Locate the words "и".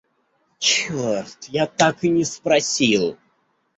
2.03-2.09